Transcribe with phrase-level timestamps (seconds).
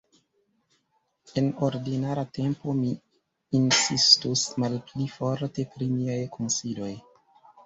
[1.41, 2.89] En ordinara tempo mi
[3.59, 6.91] insistus malpli forte pri miaj konsiloj!